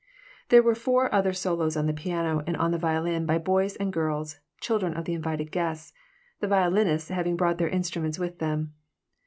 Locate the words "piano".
1.93-2.43